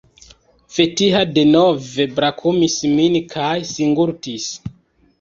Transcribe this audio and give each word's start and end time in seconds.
Vetiha 0.77 1.21
denove 1.35 2.09
brakumis 2.21 2.81
min 2.97 3.23
kaj 3.37 3.55
singultis. 3.77 4.53